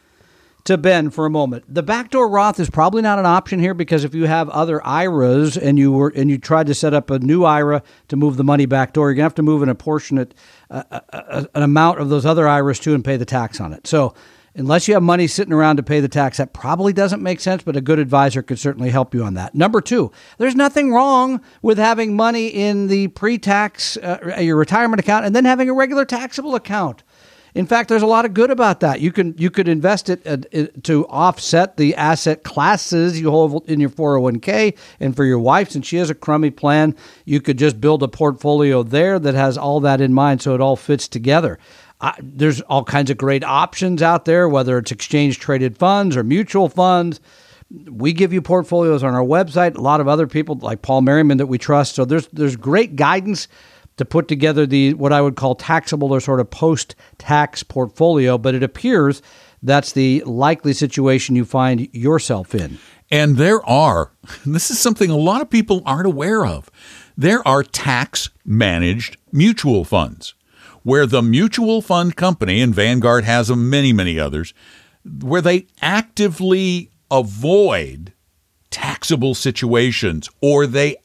to 0.64 0.78
Ben 0.78 1.10
for 1.10 1.26
a 1.26 1.30
moment. 1.30 1.64
The 1.72 1.82
backdoor 1.82 2.28
Roth 2.28 2.60
is 2.60 2.70
probably 2.70 3.02
not 3.02 3.18
an 3.18 3.26
option 3.26 3.58
here 3.58 3.74
because 3.74 4.04
if 4.04 4.14
you 4.14 4.26
have 4.26 4.48
other 4.50 4.84
IRAs 4.86 5.56
and 5.56 5.78
you 5.78 5.92
were 5.92 6.12
and 6.14 6.30
you 6.30 6.38
tried 6.38 6.66
to 6.66 6.74
set 6.74 6.94
up 6.94 7.10
a 7.10 7.18
new 7.18 7.44
IRA 7.44 7.82
to 8.08 8.16
move 8.16 8.36
the 8.36 8.44
money 8.44 8.66
backdoor, 8.66 9.08
you're 9.08 9.14
gonna 9.14 9.24
have 9.24 9.34
to 9.36 9.42
move 9.42 9.62
an 9.62 9.68
apportionate 9.68 10.34
uh, 10.70 10.82
uh, 10.90 11.00
uh, 11.12 11.44
an 11.54 11.62
amount 11.62 12.00
of 12.00 12.08
those 12.08 12.26
other 12.26 12.46
IRAs 12.46 12.78
too 12.78 12.94
and 12.94 13.04
pay 13.04 13.16
the 13.16 13.24
tax 13.24 13.60
on 13.60 13.72
it. 13.72 13.86
So 13.86 14.14
unless 14.54 14.88
you 14.88 14.94
have 14.94 15.02
money 15.02 15.26
sitting 15.26 15.52
around 15.52 15.76
to 15.76 15.82
pay 15.82 16.00
the 16.00 16.08
tax, 16.08 16.38
that 16.38 16.52
probably 16.52 16.92
doesn't 16.92 17.22
make 17.22 17.40
sense, 17.40 17.62
but 17.62 17.76
a 17.76 17.80
good 17.80 17.98
advisor 17.98 18.42
could 18.42 18.58
certainly 18.58 18.90
help 18.90 19.14
you 19.14 19.22
on 19.22 19.34
that. 19.34 19.54
Number 19.54 19.80
two, 19.80 20.10
there's 20.38 20.56
nothing 20.56 20.92
wrong 20.92 21.40
with 21.62 21.78
having 21.78 22.16
money 22.16 22.48
in 22.48 22.88
the 22.88 23.08
pre 23.08 23.38
tax, 23.38 23.96
uh, 23.96 24.36
your 24.40 24.56
retirement 24.56 25.00
account, 25.00 25.24
and 25.24 25.34
then 25.34 25.44
having 25.44 25.68
a 25.68 25.74
regular 25.74 26.04
taxable 26.04 26.54
account. 26.54 27.02
In 27.54 27.66
fact, 27.66 27.88
there's 27.88 28.02
a 28.02 28.06
lot 28.06 28.24
of 28.24 28.34
good 28.34 28.50
about 28.50 28.80
that. 28.80 29.00
You 29.00 29.12
can 29.12 29.34
you 29.36 29.50
could 29.50 29.68
invest 29.68 30.08
it 30.08 30.26
uh, 30.26 30.66
to 30.82 31.06
offset 31.08 31.76
the 31.76 31.94
asset 31.94 32.42
classes 32.44 33.20
you 33.20 33.30
hold 33.30 33.68
in 33.68 33.80
your 33.80 33.90
401k, 33.90 34.76
and 35.00 35.16
for 35.16 35.24
your 35.24 35.38
wife, 35.38 35.70
since 35.70 35.86
she 35.86 35.96
has 35.96 36.10
a 36.10 36.14
crummy 36.14 36.50
plan, 36.50 36.94
you 37.24 37.40
could 37.40 37.58
just 37.58 37.80
build 37.80 38.02
a 38.02 38.08
portfolio 38.08 38.82
there 38.82 39.18
that 39.18 39.34
has 39.34 39.58
all 39.58 39.80
that 39.80 40.00
in 40.00 40.14
mind, 40.14 40.42
so 40.42 40.54
it 40.54 40.60
all 40.60 40.76
fits 40.76 41.08
together 41.08 41.58
there's 42.22 42.60
all 42.62 42.84
kinds 42.84 43.10
of 43.10 43.18
great 43.18 43.44
options 43.44 44.02
out 44.02 44.24
there, 44.24 44.48
whether 44.48 44.78
it's 44.78 44.90
exchange 44.90 45.38
traded 45.38 45.76
funds 45.76 46.16
or 46.16 46.24
mutual 46.24 46.68
funds. 46.68 47.20
We 47.88 48.12
give 48.12 48.32
you 48.32 48.42
portfolios 48.42 49.04
on 49.04 49.14
our 49.14 49.22
website. 49.22 49.76
A 49.76 49.80
lot 49.80 50.00
of 50.00 50.08
other 50.08 50.26
people, 50.26 50.56
like 50.56 50.82
Paul 50.82 51.02
Merriman, 51.02 51.38
that 51.38 51.46
we 51.46 51.58
trust. 51.58 51.94
So 51.94 52.04
there's 52.04 52.26
there's 52.28 52.56
great 52.56 52.96
guidance 52.96 53.48
to 53.96 54.04
put 54.04 54.28
together 54.28 54.66
the 54.66 54.94
what 54.94 55.12
I 55.12 55.20
would 55.20 55.36
call 55.36 55.54
taxable 55.54 56.12
or 56.12 56.20
sort 56.20 56.40
of 56.40 56.50
post 56.50 56.94
tax 57.18 57.62
portfolio. 57.62 58.38
But 58.38 58.54
it 58.54 58.62
appears 58.62 59.22
that's 59.62 59.92
the 59.92 60.22
likely 60.24 60.72
situation 60.72 61.36
you 61.36 61.44
find 61.44 61.88
yourself 61.92 62.54
in. 62.54 62.78
And 63.10 63.36
there 63.36 63.64
are, 63.68 64.12
this 64.46 64.70
is 64.70 64.78
something 64.78 65.10
a 65.10 65.16
lot 65.16 65.42
of 65.42 65.50
people 65.50 65.82
aren't 65.84 66.06
aware 66.06 66.46
of. 66.46 66.70
There 67.16 67.46
are 67.46 67.62
tax 67.62 68.30
managed 68.44 69.16
mutual 69.32 69.84
funds 69.84 70.34
where 70.82 71.06
the 71.06 71.22
mutual 71.22 71.82
fund 71.82 72.16
company, 72.16 72.62
and 72.62 72.74
Vanguard 72.74 73.24
has 73.24 73.48
them, 73.48 73.68
many, 73.68 73.92
many 73.92 74.18
others, 74.18 74.54
where 75.20 75.42
they 75.42 75.66
actively 75.82 76.90
avoid 77.10 78.12
taxable 78.70 79.34
situations 79.34 80.28
or 80.40 80.66
they 80.66 80.96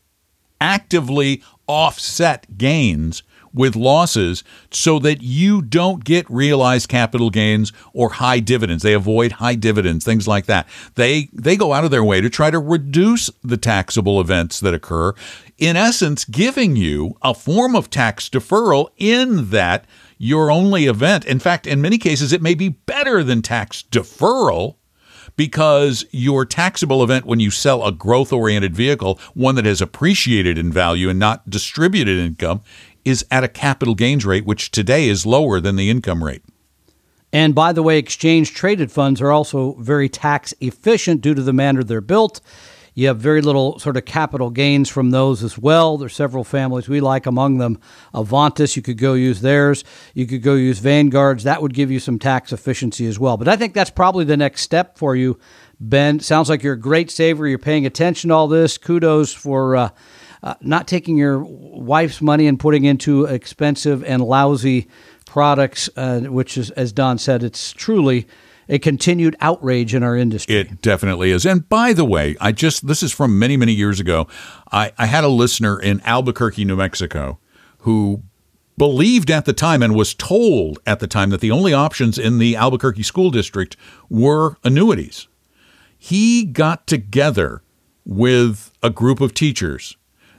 actively 0.61 1.43
offset 1.67 2.57
gains 2.57 3.23
with 3.55 3.75
losses 3.75 4.43
so 4.69 4.99
that 4.99 5.23
you 5.23 5.61
don't 5.61 6.03
get 6.03 6.29
realized 6.29 6.89
capital 6.89 7.29
gains 7.29 7.71
or 7.93 8.09
high 8.09 8.39
dividends. 8.39 8.83
They 8.83 8.93
avoid 8.93 9.33
high 9.33 9.55
dividends, 9.55 10.03
things 10.03 10.27
like 10.27 10.45
that. 10.45 10.67
They 10.95 11.29
they 11.31 11.55
go 11.55 11.73
out 11.73 11.85
of 11.85 11.91
their 11.91 12.03
way 12.03 12.21
to 12.21 12.29
try 12.29 12.51
to 12.51 12.59
reduce 12.59 13.31
the 13.43 13.57
taxable 13.57 14.19
events 14.19 14.59
that 14.59 14.73
occur, 14.73 15.13
in 15.57 15.77
essence 15.77 16.25
giving 16.25 16.75
you 16.75 17.17
a 17.21 17.33
form 17.33 17.75
of 17.75 17.89
tax 17.89 18.29
deferral 18.29 18.89
in 18.97 19.49
that 19.51 19.85
your 20.17 20.51
only 20.51 20.85
event. 20.85 21.25
In 21.25 21.39
fact, 21.39 21.65
in 21.65 21.81
many 21.81 21.97
cases 21.97 22.33
it 22.33 22.41
may 22.41 22.53
be 22.53 22.69
better 22.69 23.23
than 23.23 23.41
tax 23.41 23.83
deferral 23.89 24.75
because 25.35 26.05
your 26.11 26.45
taxable 26.45 27.03
event 27.03 27.25
when 27.25 27.39
you 27.39 27.51
sell 27.51 27.85
a 27.85 27.91
growth 27.91 28.31
oriented 28.31 28.75
vehicle, 28.75 29.19
one 29.33 29.55
that 29.55 29.65
has 29.65 29.81
appreciated 29.81 30.57
in 30.57 30.71
value 30.71 31.09
and 31.09 31.19
not 31.19 31.49
distributed 31.49 32.17
income, 32.17 32.61
is 33.03 33.25
at 33.29 33.43
a 33.43 33.47
capital 33.47 33.95
gains 33.95 34.25
rate, 34.25 34.45
which 34.45 34.71
today 34.71 35.07
is 35.07 35.25
lower 35.25 35.59
than 35.59 35.75
the 35.75 35.89
income 35.89 36.23
rate. 36.23 36.43
And 37.31 37.53
by 37.53 37.73
the 37.73 37.83
way, 37.83 37.97
exchange 37.97 38.53
traded 38.53 38.91
funds 38.91 39.19
are 39.19 39.31
also 39.31 39.73
very 39.73 40.07
tax 40.07 40.53
efficient 40.61 41.21
due 41.21 41.33
to 41.33 41.41
the 41.41 41.53
manner 41.53 41.83
they're 41.83 42.01
built. 42.01 42.39
You 42.97 43.07
have 43.07 43.17
very 43.17 43.41
little 43.41 43.77
sort 43.77 43.97
of 43.97 44.05
capital 44.05 44.49
gains 44.49 44.89
from 44.89 45.11
those 45.11 45.43
as 45.43 45.57
well. 45.57 45.97
There's 45.97 46.15
several 46.15 46.45
families 46.45 46.87
we 46.87 47.01
like, 47.01 47.25
among 47.25 47.57
them 47.57 47.77
Avantis. 48.13 48.77
You 48.77 48.81
could 48.81 48.97
go 48.97 49.13
use 49.13 49.41
theirs. 49.41 49.83
You 50.13 50.25
could 50.25 50.41
go 50.41 50.55
use 50.55 50.79
Vanguard's. 50.79 51.43
That 51.43 51.61
would 51.61 51.73
give 51.73 51.91
you 51.91 51.99
some 51.99 52.17
tax 52.17 52.53
efficiency 52.53 53.05
as 53.05 53.19
well. 53.19 53.35
But 53.35 53.49
I 53.49 53.57
think 53.57 53.73
that's 53.73 53.89
probably 53.89 54.23
the 54.23 54.37
next 54.37 54.61
step 54.61 54.97
for 54.97 55.13
you, 55.13 55.37
Ben. 55.81 56.21
Sounds 56.21 56.49
like 56.49 56.63
you're 56.63 56.73
a 56.73 56.79
great 56.79 57.11
saver. 57.11 57.45
You're 57.45 57.59
paying 57.59 57.85
attention 57.85 58.29
to 58.29 58.33
all 58.33 58.47
this. 58.47 58.77
Kudos 58.77 59.33
for. 59.33 59.75
Uh, 59.75 59.89
uh, 60.43 60.53
not 60.61 60.87
taking 60.87 61.17
your 61.17 61.43
wife's 61.43 62.21
money 62.21 62.45
and 62.45 62.59
putting 62.59 62.85
into 62.85 63.25
expensive 63.25 64.03
and 64.03 64.21
lousy 64.21 64.87
products, 65.25 65.89
uh, 65.97 66.19
which 66.19 66.55
is, 66.55 66.69
as 66.71 66.93
Don 66.93 67.17
said, 67.17 67.41
it's 67.41 67.73
truly 67.73 68.27
a 68.67 68.79
continued 68.79 69.35
outrage 69.41 69.93
in 69.93 70.03
our 70.03 70.15
industry. 70.15 70.55
It 70.55 70.81
definitely 70.81 71.31
is. 71.31 71.45
And 71.45 71.67
by 71.69 71.93
the 71.93 72.05
way, 72.05 72.35
I 72.39 72.51
just 72.51 72.87
this 72.87 73.03
is 73.03 73.11
from 73.11 73.37
many 73.37 73.57
many 73.57 73.73
years 73.73 73.99
ago. 73.99 74.27
I, 74.71 74.91
I 74.97 75.05
had 75.05 75.23
a 75.23 75.29
listener 75.29 75.79
in 75.79 76.01
Albuquerque, 76.01 76.65
New 76.65 76.75
Mexico, 76.75 77.39
who 77.79 78.23
believed 78.77 79.31
at 79.31 79.45
the 79.45 79.53
time 79.53 79.81
and 79.81 79.95
was 79.95 80.13
told 80.13 80.79
at 80.85 80.99
the 80.99 81.07
time 81.07 81.29
that 81.29 81.41
the 81.41 81.51
only 81.51 81.73
options 81.73 82.17
in 82.17 82.39
the 82.39 82.55
Albuquerque 82.55 83.03
school 83.03 83.31
district 83.31 83.77
were 84.09 84.57
annuities. 84.63 85.27
He 85.97 86.43
got 86.43 86.85
together 86.87 87.61
with 88.05 88.71
a 88.83 88.89
group 88.89 89.21
of 89.21 89.33
teachers 89.33 89.95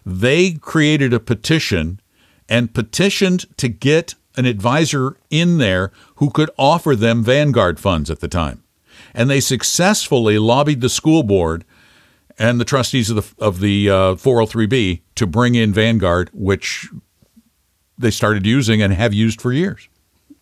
they 0.07 0.53
created 0.53 1.13
a 1.13 1.19
petition 1.19 2.01
and 2.49 2.73
petitioned 2.73 3.45
to 3.57 3.69
get 3.69 4.15
an 4.37 4.45
advisor 4.45 5.17
in 5.31 5.59
there 5.59 5.91
who 6.17 6.31
could 6.31 6.51
offer 6.59 6.95
them 6.95 7.23
Vanguard 7.23 7.81
funds 7.81 8.11
at 8.11 8.21
the 8.21 8.29
time. 8.29 8.63
And 9.15 9.31
they 9.31 9.41
successfully 9.41 10.39
lobbied 10.39 10.81
the 10.81 10.89
school 10.89 11.23
board 11.23 11.65
and 12.39 12.61
the 12.61 12.65
trustees 12.65 13.11
of 13.11 13.17
the 13.17 13.45
of 13.45 13.61
the 13.61 13.89
uh, 13.91 13.95
403b 14.15 15.01
to 15.15 15.27
bring 15.27 15.55
in 15.55 15.73
Vanguard, 15.73 16.31
which 16.33 16.89
they 17.99 18.11
started 18.11 18.47
using 18.47 18.83
and 18.83 18.93
have 18.93 19.15
used 19.15 19.41
for 19.41 19.53
years. 19.53 19.89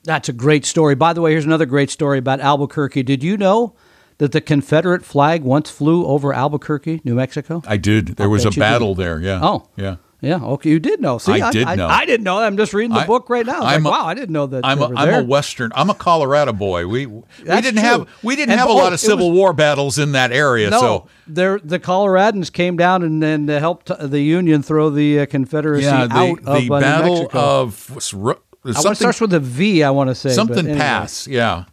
That's 0.03 0.29
a 0.29 0.33
great 0.33 0.67
story. 0.67 0.95
By 0.95 1.13
the 1.13 1.21
way, 1.21 1.33
here's 1.33 1.45
another 1.45 1.67
great 1.67 1.91
story 1.91 2.19
about 2.19 2.41
Albuquerque. 2.41 3.05
Did 3.05 3.23
you 3.23 3.37
know 3.37 3.75
that 4.19 4.33
the 4.33 4.41
Confederate 4.41 5.05
flag 5.05 5.43
once 5.43 5.71
flew 5.71 6.05
over 6.07 6.33
Albuquerque, 6.33 7.01
New 7.05 7.15
Mexico? 7.15 7.63
I 7.67 7.77
did. 7.79 8.09
There 8.09 8.27
I'll 8.27 8.31
was 8.31 8.45
a 8.45 8.51
battle 8.51 8.95
did. 8.95 9.05
there. 9.05 9.21
Yeah. 9.21 9.41
Oh, 9.43 9.69
yeah. 9.77 9.97
Yeah. 10.25 10.43
Okay. 10.43 10.71
You 10.71 10.79
did 10.79 11.01
know. 11.01 11.19
See, 11.19 11.41
I, 11.41 11.49
I 11.49 11.51
did 11.53 11.67
know. 11.77 11.87
I, 11.87 11.99
I, 11.99 12.07
didn't 12.07 12.25
know. 12.25 12.39
I'm 12.39 12.57
just 12.57 12.73
reading 12.73 12.95
the 12.95 13.01
I, 13.01 13.07
book 13.07 13.29
right 13.29 13.45
now. 13.45 13.63
I 13.63 13.75
am 13.75 13.85
like, 13.85 13.91
a, 13.91 13.97
wow, 13.97 14.07
I 14.07 14.15
didn't 14.15 14.33
know 14.33 14.47
that. 14.47 14.65
I'm 14.65 14.81
a, 14.81 14.93
I'm 14.95 15.25
a 15.25 15.25
Western. 15.25 15.73
I'm 15.75 15.91
a 15.91 15.95
Colorado 15.95 16.53
boy. 16.53 16.87
We 16.87 17.07
we 17.07 17.23
didn't 17.45 17.75
true. 17.75 17.83
have 17.83 18.09
we 18.23 18.37
didn't 18.37 18.53
and 18.53 18.61
have 18.61 18.69
a 18.69 18.73
lot 18.73 18.93
of 18.93 19.01
Civil 19.01 19.31
was, 19.31 19.37
War 19.39 19.53
battles 19.53 19.99
in 19.99 20.13
that 20.13 20.33
area. 20.33 20.71
No, 20.71 20.81
so 20.81 21.09
there 21.27 21.59
the 21.63 21.79
Coloradans 21.79 22.53
came 22.53 22.77
down 22.77 23.03
and 23.03 23.23
and 23.23 23.49
helped 23.49 23.91
the 23.99 24.21
Union 24.21 24.63
throw 24.63 24.91
the 24.91 25.21
uh, 25.21 25.27
Confederacy 25.27 25.85
yeah, 25.85 26.07
the, 26.07 26.15
out 26.15 26.43
the 26.43 26.51
of 26.51 26.71
uh, 26.71 26.81
battle 26.81 27.31
of. 27.33 27.75
Something 28.65 28.95
starts 28.95 29.21
with 29.21 29.35
a 29.35 29.41
V. 29.41 29.83
I 29.83 29.91
want 29.91 30.09
to 30.09 30.15
say 30.15 30.31
something 30.31 30.61
anyway. 30.61 30.79
pass. 30.79 31.29
Yeah. 31.29 31.67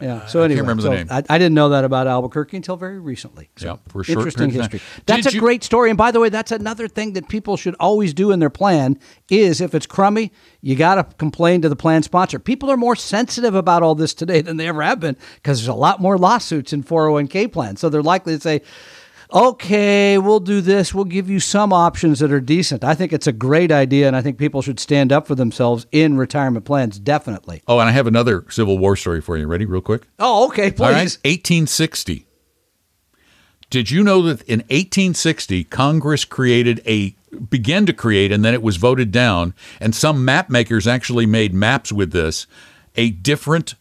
Yeah. 0.00 0.26
So 0.26 0.42
anyway, 0.42 0.58
I, 0.58 0.62
remember 0.62 0.82
so 0.82 0.90
the 0.90 0.96
name. 0.96 1.06
I, 1.10 1.22
I, 1.28 1.38
didn't 1.38 1.54
know 1.54 1.70
that 1.70 1.84
about 1.84 2.06
Albuquerque 2.06 2.56
until 2.56 2.76
very 2.76 2.98
recently. 2.98 3.50
So 3.56 3.66
yeah, 3.66 3.76
for 3.88 4.02
sure. 4.02 4.16
Interesting 4.16 4.50
history. 4.50 4.80
That's 5.06 5.24
Did 5.24 5.32
a 5.32 5.34
you... 5.34 5.40
great 5.40 5.62
story. 5.62 5.90
And 5.90 5.98
by 5.98 6.10
the 6.10 6.20
way, 6.20 6.28
that's 6.28 6.52
another 6.52 6.88
thing 6.88 7.12
that 7.14 7.28
people 7.28 7.56
should 7.56 7.74
always 7.78 8.14
do 8.14 8.30
in 8.30 8.40
their 8.40 8.50
plan 8.50 8.98
is 9.28 9.60
if 9.60 9.74
it's 9.74 9.86
crummy, 9.86 10.32
you 10.60 10.76
got 10.76 10.94
to 10.96 11.16
complain 11.16 11.62
to 11.62 11.68
the 11.68 11.76
plan 11.76 12.02
sponsor. 12.02 12.38
People 12.38 12.70
are 12.70 12.76
more 12.76 12.96
sensitive 12.96 13.54
about 13.54 13.82
all 13.82 13.94
this 13.94 14.14
today 14.14 14.40
than 14.40 14.56
they 14.56 14.68
ever 14.68 14.82
have 14.82 15.00
been 15.00 15.16
because 15.36 15.58
there's 15.58 15.68
a 15.68 15.74
lot 15.74 16.00
more 16.00 16.16
lawsuits 16.18 16.72
in 16.72 16.82
401k 16.82 17.52
plans. 17.52 17.80
So 17.80 17.88
they're 17.88 18.02
likely 18.02 18.34
to 18.34 18.40
say, 18.40 18.62
okay, 19.32 20.18
we'll 20.18 20.40
do 20.40 20.60
this. 20.60 20.94
We'll 20.94 21.04
give 21.04 21.30
you 21.30 21.40
some 21.40 21.72
options 21.72 22.18
that 22.20 22.32
are 22.32 22.40
decent. 22.40 22.84
I 22.84 22.94
think 22.94 23.12
it's 23.12 23.26
a 23.26 23.32
great 23.32 23.72
idea, 23.72 24.06
and 24.06 24.16
I 24.16 24.22
think 24.22 24.38
people 24.38 24.62
should 24.62 24.80
stand 24.80 25.12
up 25.12 25.26
for 25.26 25.34
themselves 25.34 25.86
in 25.92 26.16
retirement 26.16 26.64
plans, 26.64 26.98
definitely. 26.98 27.62
Oh, 27.66 27.78
and 27.78 27.88
I 27.88 27.92
have 27.92 28.06
another 28.06 28.44
Civil 28.50 28.78
War 28.78 28.96
story 28.96 29.20
for 29.20 29.36
you. 29.36 29.46
Ready, 29.46 29.64
real 29.64 29.80
quick? 29.80 30.02
Oh, 30.18 30.48
okay, 30.48 30.70
please. 30.70 30.80
All 30.80 30.92
right, 30.92 31.18
1860. 31.24 32.26
Did 33.70 33.90
you 33.90 34.02
know 34.02 34.22
that 34.22 34.42
in 34.42 34.60
1860, 34.60 35.64
Congress 35.64 36.24
created 36.24 36.82
a 36.86 37.14
began 37.48 37.86
to 37.86 37.92
create, 37.92 38.32
and 38.32 38.44
then 38.44 38.54
it 38.54 38.62
was 38.62 38.76
voted 38.76 39.12
down, 39.12 39.54
and 39.80 39.94
some 39.94 40.24
map 40.24 40.50
makers 40.50 40.86
actually 40.88 41.26
made 41.26 41.54
maps 41.54 41.92
with 41.92 42.10
this, 42.12 42.48
a 42.96 43.10
different 43.10 43.76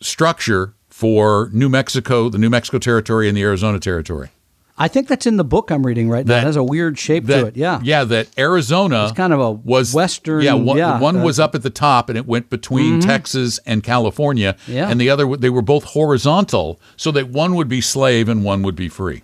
structure 0.00 0.74
for 0.96 1.50
New 1.52 1.68
Mexico, 1.68 2.30
the 2.30 2.38
New 2.38 2.48
Mexico 2.48 2.78
territory, 2.78 3.28
and 3.28 3.36
the 3.36 3.42
Arizona 3.42 3.78
territory. 3.78 4.30
I 4.78 4.88
think 4.88 5.08
that's 5.08 5.26
in 5.26 5.36
the 5.36 5.44
book 5.44 5.70
I'm 5.70 5.84
reading 5.84 6.08
right 6.08 6.24
now. 6.24 6.36
That, 6.36 6.44
has 6.44 6.56
a 6.56 6.64
weird 6.64 6.98
shape 6.98 7.26
that, 7.26 7.40
to 7.40 7.46
it. 7.48 7.56
Yeah, 7.56 7.80
yeah. 7.84 8.04
That 8.04 8.28
Arizona 8.38 9.04
it's 9.04 9.12
kind 9.12 9.34
of 9.34 9.40
a 9.40 9.50
was 9.50 9.92
western. 9.92 10.40
Yeah, 10.40 10.54
one, 10.54 10.78
yeah, 10.78 10.98
one 10.98 11.22
was 11.22 11.38
up 11.38 11.54
at 11.54 11.62
the 11.62 11.68
top 11.68 12.08
and 12.08 12.16
it 12.16 12.26
went 12.26 12.48
between 12.48 12.94
mm-hmm. 12.94 13.08
Texas 13.08 13.60
and 13.66 13.82
California. 13.82 14.56
Yeah. 14.66 14.88
and 14.88 14.98
the 14.98 15.10
other 15.10 15.36
they 15.36 15.50
were 15.50 15.60
both 15.60 15.84
horizontal, 15.84 16.80
so 16.96 17.10
that 17.10 17.28
one 17.28 17.56
would 17.56 17.68
be 17.68 17.82
slave 17.82 18.30
and 18.30 18.42
one 18.42 18.62
would 18.62 18.76
be 18.76 18.88
free. 18.88 19.22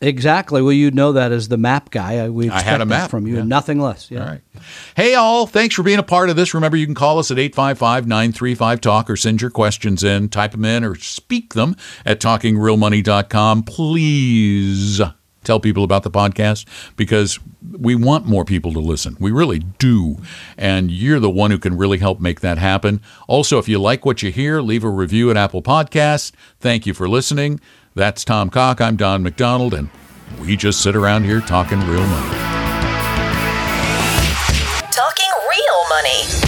Exactly. 0.00 0.62
Well, 0.62 0.72
you 0.72 0.90
know 0.92 1.12
that 1.12 1.32
as 1.32 1.48
the 1.48 1.56
map 1.56 1.90
guy. 1.90 2.18
Uh, 2.18 2.28
we 2.28 2.48
I 2.48 2.60
had 2.60 2.80
a 2.80 2.86
map 2.86 3.10
from 3.10 3.26
you, 3.26 3.34
yeah. 3.34 3.40
and 3.40 3.48
nothing 3.48 3.80
less. 3.80 4.10
Yeah. 4.10 4.20
All 4.20 4.26
right. 4.28 4.40
Hey, 4.94 5.14
all. 5.14 5.46
Thanks 5.46 5.74
for 5.74 5.82
being 5.82 5.98
a 5.98 6.04
part 6.04 6.30
of 6.30 6.36
this. 6.36 6.54
Remember, 6.54 6.76
you 6.76 6.86
can 6.86 6.94
call 6.94 7.18
us 7.18 7.30
at 7.30 7.38
855 7.38 8.06
935 8.06 8.80
Talk 8.80 9.10
or 9.10 9.16
send 9.16 9.40
your 9.40 9.50
questions 9.50 10.04
in, 10.04 10.28
type 10.28 10.52
them 10.52 10.64
in, 10.64 10.84
or 10.84 10.94
speak 10.94 11.54
them 11.54 11.76
at 12.06 12.20
talkingrealmoney.com. 12.20 13.64
Please 13.64 15.00
tell 15.42 15.58
people 15.58 15.82
about 15.82 16.02
the 16.02 16.10
podcast 16.10 16.66
because 16.96 17.38
we 17.78 17.94
want 17.94 18.26
more 18.26 18.44
people 18.44 18.72
to 18.74 18.80
listen. 18.80 19.16
We 19.18 19.30
really 19.30 19.60
do. 19.60 20.18
And 20.56 20.90
you're 20.90 21.20
the 21.20 21.30
one 21.30 21.50
who 21.50 21.58
can 21.58 21.76
really 21.76 21.98
help 21.98 22.20
make 22.20 22.40
that 22.40 22.58
happen. 22.58 23.00
Also, 23.26 23.58
if 23.58 23.68
you 23.68 23.78
like 23.80 24.04
what 24.04 24.22
you 24.22 24.30
hear, 24.30 24.60
leave 24.60 24.84
a 24.84 24.90
review 24.90 25.30
at 25.30 25.36
Apple 25.36 25.62
Podcasts. 25.62 26.32
Thank 26.60 26.86
you 26.86 26.94
for 26.94 27.08
listening. 27.08 27.60
That's 27.98 28.24
Tom 28.24 28.48
Cock. 28.48 28.80
I'm 28.80 28.94
Don 28.94 29.24
McDonald, 29.24 29.74
and 29.74 29.90
we 30.40 30.54
just 30.56 30.84
sit 30.84 30.94
around 30.94 31.24
here 31.24 31.40
talking 31.40 31.80
real 31.80 32.06
money. 32.06 32.38
Talking 34.92 35.32
real 35.50 35.88
money. 35.88 36.47